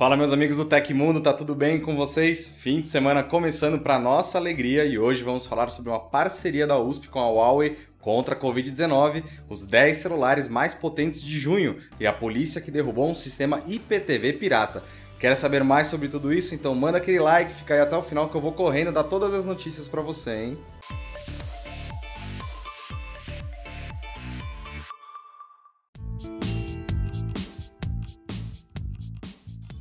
[0.00, 2.48] Fala meus amigos do Tecmundo, tá tudo bem com vocês?
[2.48, 6.78] Fim de semana começando para nossa alegria e hoje vamos falar sobre uma parceria da
[6.78, 12.06] USP com a Huawei contra a Covid-19, os 10 celulares mais potentes de junho e
[12.06, 14.82] a polícia que derrubou um sistema IPTV pirata.
[15.18, 16.54] Quer saber mais sobre tudo isso?
[16.54, 19.34] Então manda aquele like, fica aí até o final que eu vou correndo dar todas
[19.34, 20.58] as notícias para você, hein?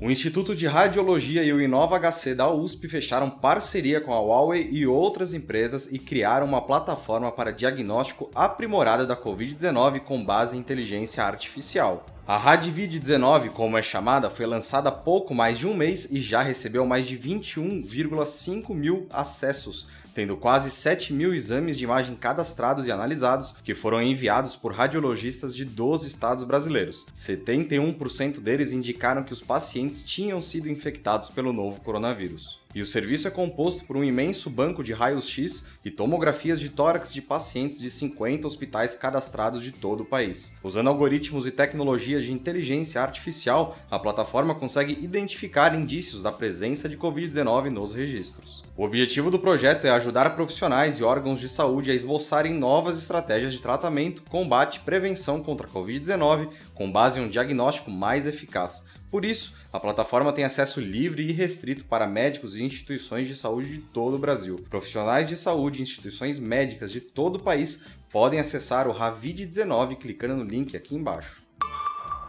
[0.01, 4.69] O Instituto de Radiologia e o Inova HC da USP fecharam parceria com a Huawei
[4.71, 10.59] e outras empresas e criaram uma plataforma para diagnóstico aprimorada da Covid-19 com base em
[10.61, 12.05] inteligência artificial.
[12.29, 16.43] A Radvid-19, como é chamada, foi lançada há pouco mais de um mês e já
[16.43, 22.91] recebeu mais de 21,5 mil acessos, tendo quase 7 mil exames de imagem cadastrados e
[22.91, 27.07] analisados, que foram enviados por radiologistas de 12 estados brasileiros.
[27.15, 32.59] 71% deles indicaram que os pacientes tinham sido infectados pelo novo coronavírus.
[32.75, 37.11] E o serviço é composto por um imenso banco de raios-x e tomografias de tórax
[37.11, 40.53] de pacientes de 50 hospitais cadastrados de todo o país.
[40.63, 46.95] Usando algoritmos e tecnologias de inteligência artificial, a plataforma consegue identificar indícios da presença de
[46.95, 48.63] Covid-19 nos registros.
[48.77, 53.51] O objetivo do projeto é ajudar profissionais e órgãos de saúde a esboçarem novas estratégias
[53.51, 58.83] de tratamento, combate e prevenção contra a Covid-19 com base em um diagnóstico mais eficaz
[59.11, 63.71] por isso, a plataforma tem acesso livre e restrito para médicos e instituições de saúde
[63.71, 64.63] de todo o Brasil.
[64.69, 70.35] Profissionais de saúde e instituições médicas de todo o país podem acessar o Ravid19 clicando
[70.35, 71.41] no link aqui embaixo.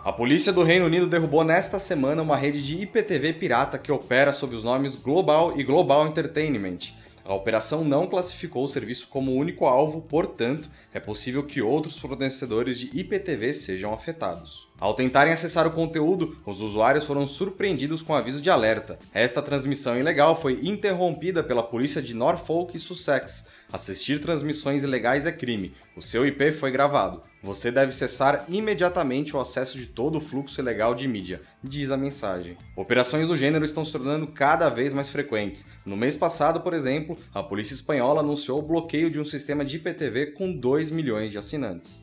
[0.02, 4.32] A polícia do Reino Unido derrubou nesta semana uma rede de IPTV pirata que opera
[4.32, 6.78] sob os nomes Global e Global Entertainment.
[7.22, 12.78] A operação não classificou o serviço como único alvo, portanto, é possível que outros fornecedores
[12.78, 14.69] de IPTV sejam afetados.
[14.80, 18.98] Ao tentarem acessar o conteúdo, os usuários foram surpreendidos com aviso de alerta.
[19.12, 23.46] Esta transmissão ilegal foi interrompida pela polícia de Norfolk e Sussex.
[23.70, 25.74] Assistir transmissões ilegais é crime.
[25.94, 27.20] O seu IP foi gravado.
[27.42, 31.96] Você deve cessar imediatamente o acesso de todo o fluxo ilegal de mídia, diz a
[31.96, 32.56] mensagem.
[32.74, 35.66] Operações do gênero estão se tornando cada vez mais frequentes.
[35.84, 39.76] No mês passado, por exemplo, a polícia espanhola anunciou o bloqueio de um sistema de
[39.76, 42.02] IPTV com 2 milhões de assinantes.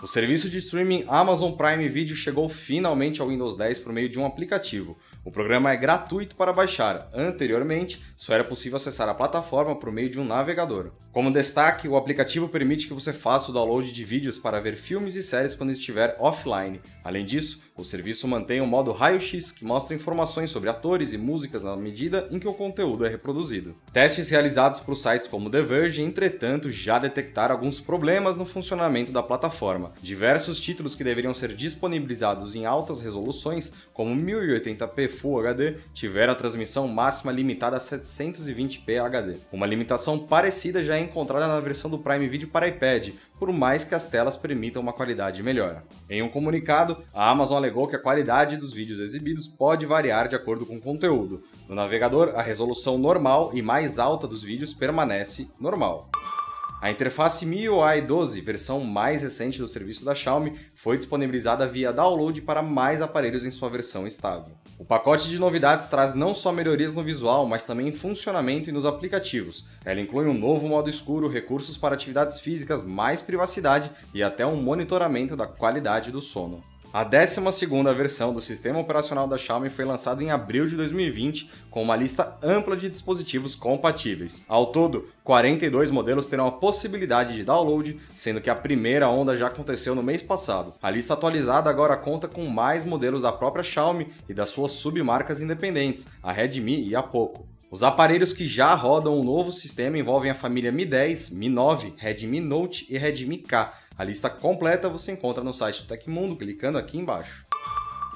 [0.00, 4.16] O serviço de streaming Amazon Prime Video chegou finalmente ao Windows 10 por meio de
[4.16, 4.96] um aplicativo.
[5.24, 7.08] O programa é gratuito para baixar.
[7.12, 10.92] Anteriormente, só era possível acessar a plataforma por meio de um navegador.
[11.12, 15.16] Como destaque, o aplicativo permite que você faça o download de vídeos para ver filmes
[15.16, 16.80] e séries quando estiver offline.
[17.02, 21.62] Além disso, o serviço mantém o modo raio-x, que mostra informações sobre atores e músicas
[21.62, 23.76] na medida em que o conteúdo é reproduzido.
[23.92, 29.22] Testes realizados por sites como The Verge, entretanto, já detectaram alguns problemas no funcionamento da
[29.22, 29.92] plataforma.
[30.02, 36.36] Diversos títulos que deveriam ser disponibilizados em altas resoluções, como 1080p Full HD, tiveram a
[36.36, 39.36] transmissão máxima limitada a 720p HD.
[39.52, 43.84] Uma limitação parecida já é encontrada na versão do Prime Video para iPad, por mais
[43.84, 45.82] que as telas permitam uma qualidade melhor.
[46.08, 50.36] Em um comunicado, a Amazon alegou que a qualidade dos vídeos exibidos pode variar de
[50.36, 51.42] acordo com o conteúdo.
[51.68, 56.08] No navegador, a resolução normal e mais alta dos vídeos permanece normal.
[56.80, 62.40] A interface MIUI 12, versão mais recente do serviço da Xiaomi, foi disponibilizada via download
[62.42, 64.54] para mais aparelhos em sua versão estável.
[64.78, 68.72] O pacote de novidades traz não só melhorias no visual, mas também em funcionamento e
[68.72, 69.66] nos aplicativos.
[69.84, 74.62] Ela inclui um novo modo escuro, recursos para atividades físicas, mais privacidade e até um
[74.62, 76.62] monitoramento da qualidade do sono.
[76.90, 81.82] A 12 versão do sistema operacional da Xiaomi foi lançada em abril de 2020, com
[81.82, 84.42] uma lista ampla de dispositivos compatíveis.
[84.48, 89.48] Ao todo, 42 modelos terão a possibilidade de download, sendo que a primeira onda já
[89.48, 90.72] aconteceu no mês passado.
[90.82, 95.42] A lista atualizada agora conta com mais modelos da própria Xiaomi e das suas submarcas
[95.42, 97.46] independentes, a Redmi e a Poco.
[97.70, 101.92] Os aparelhos que já rodam o novo sistema envolvem a família Mi 10, Mi 9,
[101.98, 106.78] Redmi Note e Redmi K a lista completa você encontra no site do Tecmundo, clicando
[106.78, 107.44] aqui embaixo.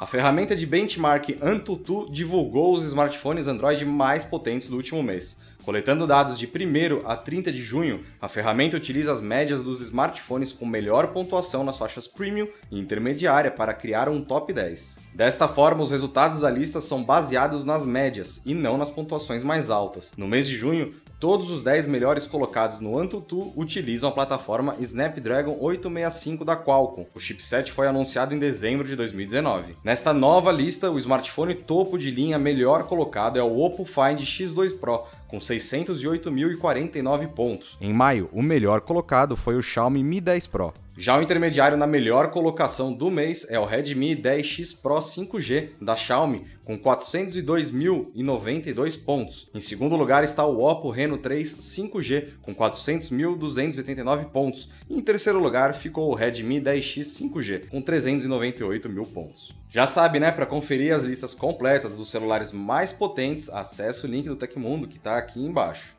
[0.00, 5.38] A ferramenta de benchmark Antutu divulgou os smartphones Android mais potentes do último mês.
[5.64, 10.52] Coletando dados de 1 a 30 de junho, a ferramenta utiliza as médias dos smartphones
[10.52, 14.98] com melhor pontuação nas faixas premium e intermediária para criar um top 10.
[15.14, 19.70] Desta forma, os resultados da lista são baseados nas médias e não nas pontuações mais
[19.70, 20.12] altas.
[20.16, 25.56] No mês de junho, Todos os 10 melhores colocados no AnTuTu utilizam a plataforma Snapdragon
[25.56, 27.06] 865 da Qualcomm.
[27.14, 29.76] O chipset foi anunciado em dezembro de 2019.
[29.84, 34.76] Nesta nova lista, o smartphone topo de linha melhor colocado é o Oppo Find X2
[34.80, 37.76] Pro, com 608.049 pontos.
[37.80, 40.74] Em maio, o melhor colocado foi o Xiaomi Mi 10 Pro.
[40.96, 45.96] Já o intermediário na melhor colocação do mês é o Redmi 10X Pro 5G da
[45.96, 49.48] Xiaomi, com 402.092 pontos.
[49.54, 54.68] Em segundo lugar está o Oppo Reno 3 5G, com 400.289 pontos.
[54.88, 59.56] E em terceiro lugar ficou o Redmi 10X 5G, com 398 mil pontos.
[59.70, 60.30] Já sabe, né?
[60.30, 64.98] Para conferir as listas completas dos celulares mais potentes, acesse o link do Tecmundo que
[64.98, 65.94] está aqui embaixo.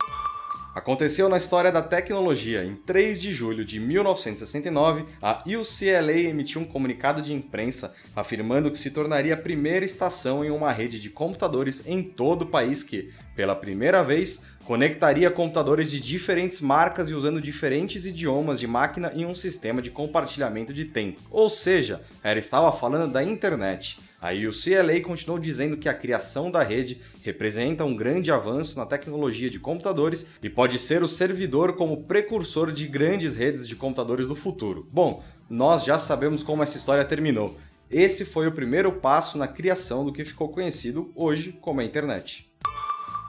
[0.73, 2.65] Aconteceu na história da tecnologia.
[2.65, 8.79] Em 3 de julho de 1969, a UCLA emitiu um comunicado de imprensa afirmando que
[8.79, 13.11] se tornaria a primeira estação em uma rede de computadores em todo o país que,
[13.35, 19.25] pela primeira vez, conectaria computadores de diferentes marcas e usando diferentes idiomas de máquina em
[19.25, 21.21] um sistema de compartilhamento de tempo.
[21.29, 23.97] Ou seja, ela estava falando da internet.
[24.21, 28.85] Aí o CLA continuou dizendo que a criação da rede representa um grande avanço na
[28.85, 34.29] tecnologia de computadores e pode ser o servidor como precursor de grandes redes de computadores
[34.29, 34.87] do futuro.
[34.91, 37.59] Bom, nós já sabemos como essa história terminou.
[37.91, 42.49] Esse foi o primeiro passo na criação do que ficou conhecido hoje como a internet.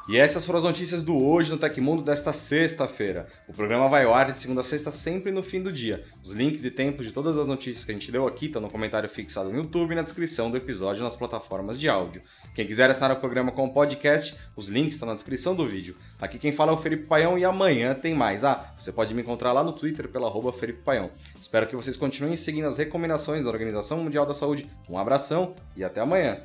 [0.06, 3.27] E essas foram as notícias do Hoje no Tecmundo desta sexta-feira.
[3.49, 6.05] O programa vai ao ar de segunda a sexta sempre no fim do dia.
[6.23, 8.69] Os links e tempos de todas as notícias que a gente deu aqui estão no
[8.69, 12.21] comentário fixado no YouTube e na descrição do episódio nas plataformas de áudio.
[12.55, 15.97] Quem quiser assinar o programa com podcast, os links estão na descrição do vídeo.
[16.21, 18.45] Aqui quem fala é o Felipe Paião e amanhã tem mais.
[18.45, 21.11] Ah, você pode me encontrar lá no Twitter pela arroba Felipe Paião.
[21.35, 24.69] Espero que vocês continuem seguindo as recomendações da Organização Mundial da Saúde.
[24.87, 26.43] Um abração e até amanhã!